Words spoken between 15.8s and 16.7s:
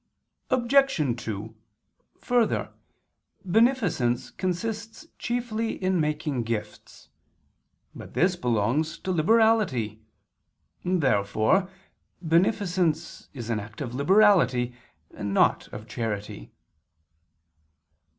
charity.